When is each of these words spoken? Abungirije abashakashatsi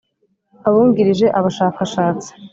Abungirije 0.67 1.25
abashakashatsi 1.37 2.31